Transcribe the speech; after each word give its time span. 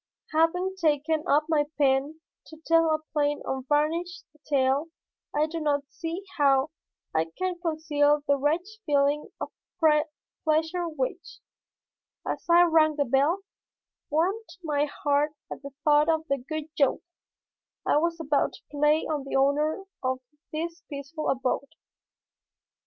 Having 0.33 0.77
taken 0.77 1.23
up 1.27 1.43
my 1.47 1.65
pen 1.77 2.21
to 2.47 2.57
tell 2.65 2.85
a 2.89 3.03
plain 3.13 3.43
unvarnished 3.45 4.23
tale 4.47 4.87
I 5.31 5.45
do 5.45 5.59
not 5.59 5.83
see 5.91 6.23
how 6.39 6.71
I 7.13 7.25
can 7.37 7.59
conceal 7.61 8.23
the 8.25 8.35
wretched 8.35 8.79
feeling 8.83 9.29
of 9.39 9.51
pleasure 10.43 10.85
which, 10.87 11.41
as 12.27 12.43
I 12.49 12.63
rang 12.63 12.95
the 12.95 13.05
bell, 13.05 13.41
warmed 14.09 14.49
my 14.63 14.85
heart 14.85 15.33
at 15.51 15.61
the 15.61 15.69
thought 15.83 16.09
of 16.09 16.25
the 16.27 16.39
good 16.39 16.75
joke 16.75 17.03
I 17.85 17.97
was 17.97 18.19
about 18.19 18.53
to 18.53 18.63
play 18.71 19.03
on 19.05 19.23
the 19.23 19.35
owner 19.35 19.83
of 20.01 20.19
this 20.51 20.81
peaceful 20.89 21.29
abode. 21.29 21.75